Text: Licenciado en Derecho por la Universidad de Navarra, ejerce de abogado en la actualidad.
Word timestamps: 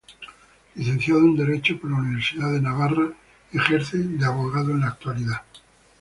Licenciado 0.73 1.19
en 1.19 1.35
Derecho 1.35 1.79
por 1.79 1.91
la 1.91 1.97
Universidad 1.97 2.51
de 2.53 2.59
Navarra, 2.61 3.13
ejerce 3.53 3.99
de 3.99 4.25
abogado 4.25 4.71
en 4.71 4.79
la 4.79 4.87
actualidad. 4.87 5.43